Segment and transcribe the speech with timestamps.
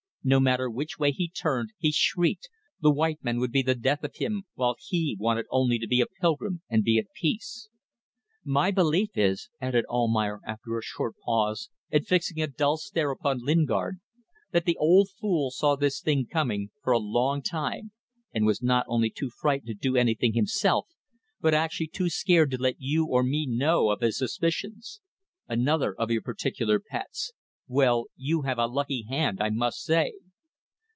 [0.23, 2.47] No matter which way he turned he shrieked
[2.79, 5.99] the white men would be the death of him, while he wanted only to be
[5.99, 7.69] a pilgrim and be at peace.
[8.43, 13.43] My belief is," added Almayer, after a short pause, and fixing a dull stare upon
[13.43, 13.99] Lingard,
[14.51, 17.91] "that the old fool saw this thing coming for a long time,
[18.31, 20.85] and was not only too frightened to do anything himself,
[21.39, 25.01] but actually too scared to let you or me know of his suspicions.
[25.47, 27.33] Another of your particular pets!
[27.73, 28.07] Well!
[28.17, 30.11] You have a lucky hand, I must say!"